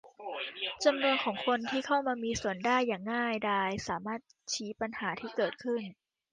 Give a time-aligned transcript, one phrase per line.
[0.83, 4.21] จำนวนของคนที่เข้ามามีส่วนได้อย่างง่ายดายสามารถ
[4.53, 5.81] ชี้ปัญหาที่เกิดขึ้น